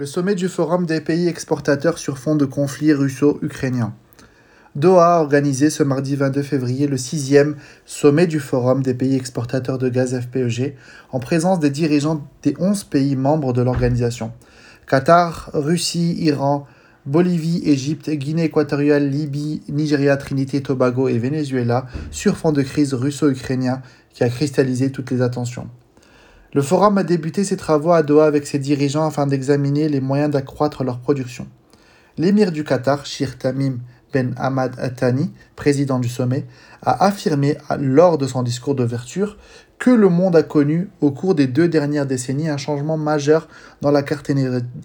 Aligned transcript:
Le 0.00 0.06
sommet 0.06 0.34
du 0.34 0.48
Forum 0.48 0.86
des 0.86 1.02
pays 1.02 1.28
exportateurs 1.28 1.98
sur 1.98 2.16
fond 2.16 2.34
de 2.34 2.46
conflit 2.46 2.94
russo-ukrainien. 2.94 3.92
Doha 4.74 5.16
a 5.16 5.20
organisé 5.20 5.68
ce 5.68 5.82
mardi 5.82 6.16
22 6.16 6.40
février 6.40 6.86
le 6.86 6.96
sixième 6.96 7.56
sommet 7.84 8.26
du 8.26 8.40
Forum 8.40 8.82
des 8.82 8.94
pays 8.94 9.14
exportateurs 9.14 9.76
de 9.76 9.90
gaz 9.90 10.18
FPEG 10.18 10.74
en 11.12 11.20
présence 11.20 11.60
des 11.60 11.68
dirigeants 11.68 12.26
des 12.42 12.54
11 12.58 12.84
pays 12.84 13.14
membres 13.14 13.52
de 13.52 13.60
l'organisation. 13.60 14.32
Qatar, 14.86 15.50
Russie, 15.52 16.16
Iran, 16.18 16.66
Bolivie, 17.04 17.60
Égypte, 17.66 18.08
Guinée 18.08 18.44
équatoriale, 18.44 19.06
Libye, 19.06 19.60
Nigeria, 19.68 20.16
Trinité, 20.16 20.62
Tobago 20.62 21.08
et 21.08 21.18
Venezuela 21.18 21.84
sur 22.10 22.38
fond 22.38 22.52
de 22.52 22.62
crise 22.62 22.94
russo-ukrainien 22.94 23.82
qui 24.14 24.24
a 24.24 24.30
cristallisé 24.30 24.90
toutes 24.92 25.10
les 25.10 25.20
attentions. 25.20 25.68
Le 26.52 26.62
forum 26.62 26.98
a 26.98 27.04
débuté 27.04 27.44
ses 27.44 27.56
travaux 27.56 27.92
à 27.92 28.02
Doha 28.02 28.26
avec 28.26 28.44
ses 28.44 28.58
dirigeants 28.58 29.06
afin 29.06 29.28
d'examiner 29.28 29.88
les 29.88 30.00
moyens 30.00 30.32
d'accroître 30.32 30.82
leur 30.82 30.98
production. 30.98 31.46
L'émir 32.18 32.50
du 32.50 32.64
Qatar, 32.64 33.06
Shir 33.06 33.38
Tamim 33.38 33.78
Ben 34.12 34.34
Ahmad 34.36 34.74
Attani, 34.80 35.30
président 35.54 36.00
du 36.00 36.08
sommet, 36.08 36.44
a 36.82 37.04
affirmé 37.04 37.56
lors 37.78 38.18
de 38.18 38.26
son 38.26 38.42
discours 38.42 38.74
d'ouverture 38.74 39.36
que 39.78 39.90
le 39.90 40.08
monde 40.08 40.34
a 40.34 40.42
connu 40.42 40.90
au 41.00 41.12
cours 41.12 41.36
des 41.36 41.46
deux 41.46 41.68
dernières 41.68 42.06
décennies 42.06 42.48
un 42.48 42.56
changement 42.56 42.96
majeur 42.96 43.46
dans 43.80 43.92
la 43.92 44.02
carte 44.02 44.28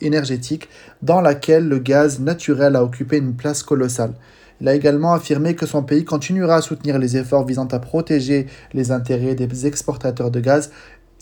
énergétique 0.00 0.68
dans 1.00 1.20
laquelle 1.20 1.68
le 1.68 1.78
gaz 1.78 2.18
naturel 2.18 2.74
a 2.74 2.82
occupé 2.82 3.18
une 3.18 3.36
place 3.36 3.62
colossale. 3.62 4.14
Il 4.60 4.68
a 4.68 4.74
également 4.74 5.12
affirmé 5.12 5.54
que 5.54 5.66
son 5.66 5.82
pays 5.82 6.04
continuera 6.04 6.56
à 6.56 6.62
soutenir 6.62 6.98
les 6.98 7.16
efforts 7.16 7.46
visant 7.46 7.66
à 7.66 7.78
protéger 7.78 8.46
les 8.72 8.92
intérêts 8.92 9.34
des 9.34 9.66
exportateurs 9.66 10.30
de 10.30 10.40
gaz 10.40 10.70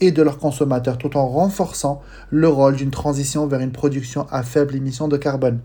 et 0.01 0.13
de 0.13 0.23
leurs 0.23 0.39
consommateurs 0.39 0.99
tout 0.99 1.17
en 1.17 1.27
renforçant 1.29 2.03
le 2.31 2.49
rôle 2.49 2.77
d'une 2.77 2.91
transition 2.91 3.47
vers 3.47 3.61
une 3.61 3.73
production 3.73 4.27
à 4.31 4.43
faible 4.43 4.75
émission 4.75 5.09
de 5.09 5.17
carbone. 5.17 5.61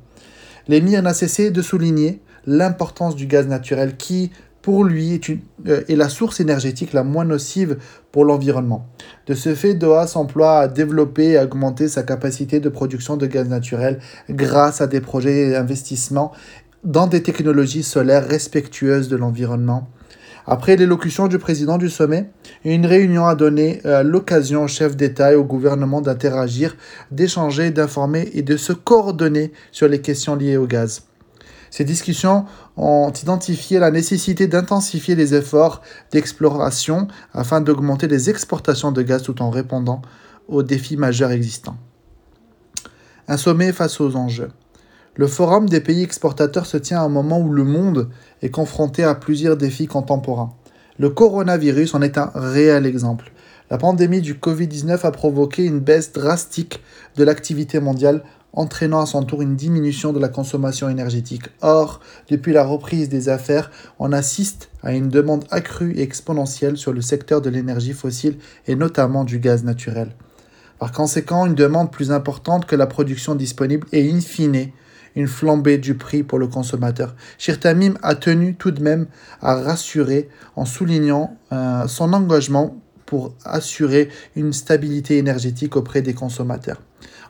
L'émir 0.68 1.02
n'a 1.04 1.14
cessé 1.14 1.52
de 1.52 1.62
souligner 1.62 2.22
l'importance 2.46 3.16
du 3.16 3.28
gaz 3.28 3.48
naturel 3.48 3.98
qui, 3.98 4.32
pour 4.62 4.84
lui, 4.84 5.14
est, 5.14 5.30
euh, 5.68 5.84
est, 5.88 5.96
la 5.96 6.10
source 6.10 6.40
énergétique 6.40 6.94
la 6.94 7.04
moins 7.04 7.26
nocive 7.26 7.78
pour 8.12 8.26
l'environnement. 8.26 8.88
De 9.28 9.36
ce 9.36 9.54
fait, 9.54 9.76
Doha 9.76 10.08
s'emploie 10.08 10.60
à 10.60 10.68
développer 10.68 11.30
et 11.30 11.38
à 11.38 11.44
augmenter 11.44 11.88
sa 11.88 12.04
capacité 12.04 12.60
de 12.60 12.70
production 12.70 13.18
de 13.18 13.28
gaz 13.28 13.48
naturel 13.48 14.00
grâce 14.30 14.82
à 14.82 14.88
des 14.88 15.02
projets 15.02 15.52
d'investissement 15.52 16.32
dans 16.84 17.08
des 17.08 17.24
technologies 17.24 17.84
solaires 17.84 18.28
respectueuses 18.28 19.10
de 19.10 19.16
l'environnement 19.16 19.88
après 20.48 20.76
l'élocution 20.76 21.28
du 21.28 21.40
président 21.40 21.78
du 21.78 21.90
sommet, 21.90 22.30
une 22.64 22.86
réunion 22.86 23.26
a 23.26 23.36
donné 23.36 23.82
euh, 23.86 24.04
l'occasion 24.04 24.64
aux 24.64 24.68
chefs 24.68 24.96
d'État 24.96 25.34
et 25.34 25.36
au 25.36 25.44
gouvernement 25.44 26.02
d'interagir, 26.02 26.76
d'échanger, 27.12 27.72
d'informer 27.72 28.30
et 28.34 28.44
de 28.44 28.56
se 28.56 28.74
coordonner 28.74 29.52
sur 29.72 29.88
les 29.88 30.02
questions 30.02 30.36
liées 30.36 30.58
au 30.58 30.68
gaz. 30.68 31.04
Ces 31.72 31.84
discussions 31.84 32.46
ont 32.78 33.12
identifié 33.12 33.80
la 33.80 33.92
nécessité 33.92 34.48
d'intensifier 34.48 35.16
les 35.16 35.34
efforts 35.34 35.82
d'exploration 36.12 37.08
afin 37.34 37.60
d'augmenter 37.60 38.08
les 38.08 38.30
exportations 38.30 38.92
de 38.92 39.02
gaz 39.02 39.24
tout 39.24 39.42
en 39.42 39.50
répondant 39.50 40.02
aux 40.48 40.64
défis 40.64 40.96
majeurs 40.96 41.32
existants. 41.32 41.78
Un 43.28 43.38
sommet 43.38 43.74
face 43.74 44.00
aux 44.00 44.16
enjeux. 44.16 44.52
Le 45.18 45.28
Forum 45.28 45.70
des 45.70 45.80
pays 45.80 46.04
exportateurs 46.04 46.66
se 46.66 46.76
tient 46.76 47.00
à 47.00 47.06
un 47.06 47.10
moment 47.10 47.40
où 47.40 47.50
le 47.50 47.64
monde 47.64 48.10
est 48.42 48.50
confronté 48.50 49.02
à 49.06 49.16
plusieurs 49.16 49.56
défis 49.56 49.88
contemporains. 49.88 50.54
Le 51.00 51.10
coronavirus 51.10 51.96
en 51.96 52.02
est 52.02 52.18
un 52.18 52.32
réel 52.36 52.86
exemple. 52.86 53.32
La 53.70 53.78
pandémie 53.78 54.20
du 54.20 54.34
Covid-19 54.34 55.06
a 55.06 55.12
provoqué 55.12 55.64
une 55.64 55.80
baisse 55.80 56.12
drastique 56.12 56.82
de 57.16 57.24
l'activité 57.24 57.80
mondiale, 57.80 58.24
entraînant 58.52 59.00
à 59.00 59.06
son 59.06 59.24
tour 59.24 59.42
une 59.42 59.56
diminution 59.56 60.12
de 60.12 60.20
la 60.20 60.28
consommation 60.28 60.90
énergétique. 60.90 61.44
Or, 61.62 62.02
depuis 62.30 62.52
la 62.52 62.66
reprise 62.66 63.08
des 63.08 63.30
affaires, 63.30 63.72
on 64.00 64.12
assiste 64.12 64.70
à 64.84 64.92
une 64.92 65.08
demande 65.08 65.46
accrue 65.50 65.94
et 65.96 66.02
exponentielle 66.02 66.76
sur 66.76 66.92
le 66.92 67.02
secteur 67.02 67.40
de 67.40 67.50
l'énergie 67.50 67.94
fossile 67.94 68.38
et 68.68 68.76
notamment 68.76 69.24
du 69.24 69.40
gaz 69.40 69.64
naturel. 69.64 70.14
Par 70.78 70.92
conséquent, 70.92 71.46
une 71.46 71.56
demande 71.56 71.90
plus 71.90 72.12
importante 72.12 72.66
que 72.66 72.76
la 72.76 72.86
production 72.86 73.34
disponible 73.34 73.88
et 73.94 74.12
in 74.12 74.20
fine 74.20 74.72
une 75.16 75.28
flambée 75.28 75.78
du 75.78 75.96
prix 75.96 76.24
pour 76.24 76.40
le 76.40 76.48
consommateur. 76.48 77.16
Shirtamim 77.38 77.94
a 78.04 78.16
tenu 78.16 78.56
tout 78.56 78.72
de 78.72 78.82
même 78.82 79.08
à 79.42 79.56
rassurer 79.56 80.30
en 80.56 80.66
soulignant 80.66 81.38
euh, 81.52 81.88
son 81.88 82.14
engagement 82.14 82.78
pour 83.06 83.36
assurer 83.44 84.10
une 84.36 84.52
stabilité 84.54 85.18
énergétique 85.18 85.76
auprès 85.76 86.02
des 86.02 86.14
consommateurs. 86.14 86.82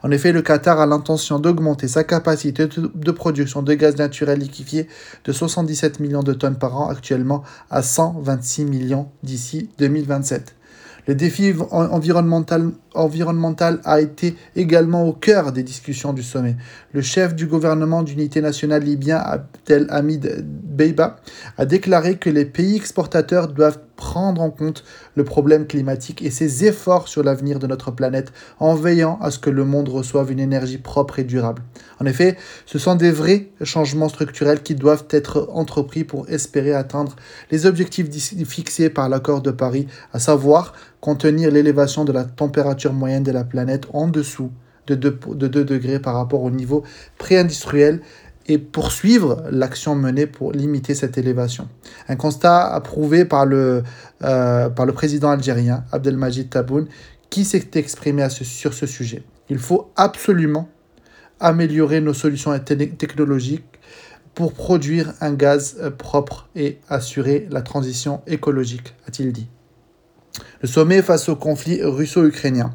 En 0.04 0.12
effet, 0.12 0.32
le 0.32 0.42
Qatar 0.42 0.80
a 0.80 0.86
l'intention 0.86 1.40
d'augmenter 1.40 1.88
sa 1.88 2.04
capacité 2.04 2.68
de 2.68 3.12
production 3.12 3.64
de 3.64 3.74
gaz 3.74 3.98
naturel 3.98 4.40
liquéfié 4.40 4.88
de 5.24 5.32
77 5.32 6.00
millions 6.00 6.24
de 6.24 6.34
tonnes 6.34 6.58
par 6.58 6.80
an 6.80 6.90
actuellement 6.90 7.44
à 7.70 7.82
126 7.82 8.66
millions 8.66 9.10
d'ici 9.24 9.70
2027. 9.80 10.56
Le 11.08 11.16
défi 11.16 11.54
environnemental, 11.72 12.72
environnemental 12.96 13.80
a 13.84 14.02
été 14.02 14.36
également 14.56 15.08
au 15.08 15.14
cœur 15.14 15.52
des 15.52 15.64
discussions 15.64 16.14
du 16.14 16.24
sommet. 16.24 16.56
Le 16.94 17.02
chef 17.02 17.36
du 17.36 17.48
gouvernement 17.48 18.04
d'unité 18.04 18.42
nationale 18.42 18.84
libyen, 18.84 19.18
Abdelhamid 19.18 20.46
Beiba, 20.46 21.18
a 21.58 21.66
déclaré 21.66 22.18
que 22.18 22.30
les 22.30 22.46
pays 22.46 22.76
exportateurs 22.76 23.48
doivent 23.48 23.80
prendre 23.96 24.42
en 24.42 24.50
compte 24.50 24.84
le 25.16 25.24
problème 25.24 25.68
climatique 25.68 26.22
et 26.22 26.30
ses 26.30 26.66
efforts 26.66 27.08
sur 27.08 27.24
l'avenir 27.24 27.60
de 27.60 27.68
notre 27.68 27.92
planète 27.92 28.34
en 28.60 28.76
veillant 28.76 29.18
à 29.22 29.32
ce 29.32 29.40
que 29.40 29.50
le 29.50 29.66
monde 29.66 29.90
reçoive 29.90 30.32
une 30.32 30.40
énergie 30.40 30.78
propre 30.78 31.20
et 31.20 31.24
durable. 31.24 31.62
En 32.00 32.06
effet, 32.06 32.38
ce 32.66 32.78
sont 32.78 32.96
des 32.96 33.12
vrais 33.12 33.48
changements 33.62 34.10
structurels 34.10 34.62
qui 34.62 34.76
doivent 34.76 35.06
être 35.10 35.50
entrepris 35.54 36.04
pour 36.04 36.30
espérer 36.30 36.74
atteindre 36.74 37.16
les 37.52 37.66
objectifs 37.66 38.08
fixés 38.46 38.90
par 38.90 39.10
l'accord 39.10 39.42
de 39.42 39.52
Paris, 39.52 39.88
à 40.14 40.20
savoir 40.20 40.74
contenir 41.06 41.52
l'élévation 41.52 42.04
de 42.04 42.12
la 42.12 42.24
température 42.24 42.92
moyenne 42.92 43.22
de 43.22 43.32
la 43.32 43.44
planète 43.44 43.86
en 43.94 44.08
dessous 44.08 44.50
de 44.88 44.96
2, 44.96 45.20
de 45.36 45.48
2 45.48 45.64
degrés 45.64 46.00
par 46.00 46.16
rapport 46.16 46.42
au 46.42 46.50
niveau 46.50 46.84
pré-industriel 47.20 48.02
et 48.48 48.58
poursuivre 48.58 49.44
l'action 49.52 49.94
menée 49.94 50.26
pour 50.26 50.52
limiter 50.52 50.96
cette 50.96 51.20
élévation. 51.20 51.68
Un 52.10 52.16
constat 52.16 52.74
approuvé 52.74 53.24
par 53.24 53.46
le, 53.46 53.84
euh, 54.24 54.70
par 54.70 54.88
le 54.88 54.94
président 54.94 55.30
algérien 55.30 55.84
Abdelmajid 55.92 56.50
Taboun 56.50 56.88
qui 57.30 57.46
s'est 57.46 57.70
exprimé 57.76 58.28
sur 58.30 58.74
ce 58.74 58.88
sujet. 58.88 59.22
Il 59.50 59.60
faut 59.60 59.92
absolument 59.96 60.70
améliorer 61.40 62.02
nos 62.02 62.16
solutions 62.16 62.58
technologiques 62.58 63.80
pour 64.34 64.54
produire 64.54 65.14
un 65.22 65.34
gaz 65.34 65.78
euh, 65.82 65.92
propre 65.92 66.50
et 66.56 66.80
assurer 66.90 67.48
la 67.52 67.62
transition 67.62 68.22
écologique, 68.26 68.96
a-t-il 69.08 69.32
dit. 69.32 69.48
Le 70.62 70.68
sommet 70.68 71.02
face 71.02 71.30
au 71.30 71.36
conflit 71.36 71.84
russo-ukrainien. 71.84 72.74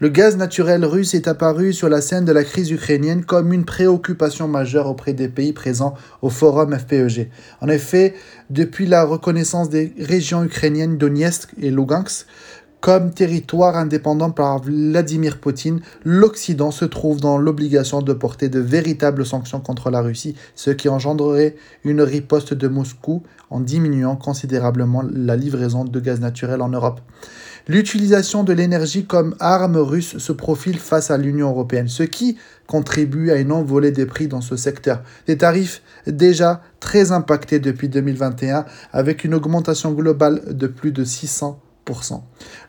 Le 0.00 0.08
gaz 0.08 0.38
naturel 0.38 0.82
russe 0.86 1.12
est 1.12 1.28
apparu 1.28 1.74
sur 1.74 1.90
la 1.90 2.00
scène 2.00 2.24
de 2.24 2.32
la 2.32 2.42
crise 2.42 2.70
ukrainienne 2.70 3.22
comme 3.22 3.52
une 3.52 3.66
préoccupation 3.66 4.48
majeure 4.48 4.86
auprès 4.86 5.12
des 5.12 5.28
pays 5.28 5.52
présents 5.52 5.94
au 6.22 6.30
forum 6.30 6.74
FPEG. 6.74 7.28
En 7.60 7.68
effet, 7.68 8.14
depuis 8.48 8.86
la 8.86 9.04
reconnaissance 9.04 9.68
des 9.68 9.92
régions 9.98 10.42
ukrainiennes 10.42 10.96
Donetsk 10.96 11.50
et 11.60 11.70
Lugansk 11.70 12.26
comme 12.80 13.12
territoire 13.12 13.76
indépendant 13.76 14.30
par 14.30 14.62
Vladimir 14.62 15.38
Poutine, 15.38 15.80
l'Occident 16.04 16.70
se 16.70 16.84
trouve 16.84 17.20
dans 17.20 17.36
l'obligation 17.36 18.00
de 18.00 18.12
porter 18.12 18.48
de 18.48 18.60
véritables 18.60 19.26
sanctions 19.26 19.60
contre 19.60 19.90
la 19.90 20.00
Russie, 20.00 20.34
ce 20.54 20.70
qui 20.70 20.88
engendrerait 20.88 21.56
une 21.84 22.00
riposte 22.00 22.54
de 22.54 22.68
Moscou 22.68 23.22
en 23.50 23.60
diminuant 23.60 24.16
considérablement 24.16 25.02
la 25.02 25.36
livraison 25.36 25.84
de 25.84 26.00
gaz 26.00 26.20
naturel 26.20 26.62
en 26.62 26.68
Europe. 26.68 27.00
L'utilisation 27.68 28.44
de 28.44 28.54
l'énergie 28.54 29.04
comme 29.04 29.36
arme 29.38 29.76
russe 29.76 30.16
se 30.16 30.32
profile 30.32 30.78
face 30.78 31.10
à 31.10 31.18
l'Union 31.18 31.50
européenne, 31.50 31.88
ce 31.88 32.02
qui 32.02 32.38
contribue 32.66 33.30
à 33.30 33.36
une 33.36 33.52
envolée 33.52 33.92
des 33.92 34.06
prix 34.06 34.28
dans 34.28 34.40
ce 34.40 34.56
secteur. 34.56 35.02
Des 35.26 35.36
tarifs 35.36 35.82
déjà 36.06 36.62
très 36.80 37.12
impactés 37.12 37.58
depuis 37.58 37.90
2021, 37.90 38.64
avec 38.92 39.24
une 39.24 39.34
augmentation 39.34 39.92
globale 39.92 40.56
de 40.56 40.66
plus 40.66 40.92
de 40.92 41.04
600 41.04 41.60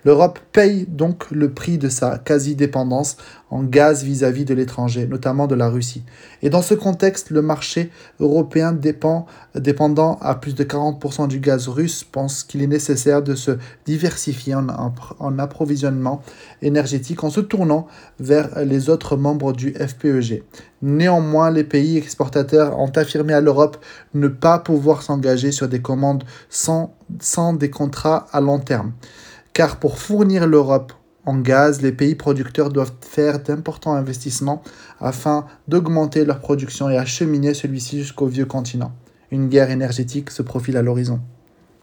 L'Europe 0.03 0.39
paye 0.51 0.85
donc 0.87 1.29
le 1.31 1.51
prix 1.51 1.77
de 1.77 1.89
sa 1.89 2.17
quasi-dépendance 2.17 3.17
en 3.51 3.63
gaz 3.63 4.03
vis-à-vis 4.03 4.45
de 4.45 4.53
l'étranger, 4.53 5.05
notamment 5.07 5.45
de 5.45 5.55
la 5.55 5.69
Russie. 5.69 6.03
Et 6.41 6.49
dans 6.49 6.61
ce 6.61 6.73
contexte, 6.73 7.29
le 7.29 7.41
marché 7.41 7.91
européen 8.19 8.71
dépend, 8.71 9.25
dépendant 9.55 10.17
à 10.21 10.35
plus 10.35 10.55
de 10.55 10.63
40% 10.63 11.27
du 11.27 11.39
gaz 11.39 11.67
russe 11.67 12.03
pense 12.03 12.43
qu'il 12.43 12.63
est 12.63 12.67
nécessaire 12.67 13.21
de 13.21 13.35
se 13.35 13.57
diversifier 13.85 14.55
en, 14.55 15.39
approvisionnement 15.39 16.21
énergétique 16.61 17.23
en 17.23 17.29
se 17.29 17.41
tournant 17.41 17.87
vers 18.19 18.63
les 18.63 18.89
autres 18.89 19.17
membres 19.17 19.51
du 19.53 19.73
FPEG. 19.73 20.43
Néanmoins, 20.81 21.51
les 21.51 21.63
pays 21.63 21.97
exportateurs 21.97 22.79
ont 22.79 22.91
affirmé 22.95 23.33
à 23.33 23.41
l'Europe 23.41 23.77
ne 24.13 24.29
pas 24.29 24.57
pouvoir 24.57 25.03
s'engager 25.03 25.51
sur 25.51 25.67
des 25.67 25.81
commandes 25.81 26.23
sans, 26.49 26.95
sans 27.19 27.53
des 27.53 27.69
contrats 27.69 28.27
à 28.31 28.41
long 28.41 28.59
terme. 28.59 28.93
Car 29.53 29.77
pour 29.77 29.99
fournir 29.99 30.47
l'Europe 30.47 30.93
En 31.25 31.37
gaz, 31.37 31.81
les 31.81 31.91
pays 31.91 32.15
producteurs 32.15 32.69
doivent 32.69 32.93
faire 33.01 33.43
d'importants 33.43 33.93
investissements 33.93 34.63
afin 34.99 35.45
d'augmenter 35.67 36.25
leur 36.25 36.39
production 36.39 36.89
et 36.89 36.97
acheminer 36.97 37.53
celui-ci 37.53 37.99
jusqu'au 37.99 38.25
vieux 38.25 38.45
continent. 38.45 38.91
Une 39.29 39.47
guerre 39.47 39.69
énergétique 39.69 40.31
se 40.31 40.41
profile 40.41 40.77
à 40.77 40.81
l'horizon. 40.81 41.19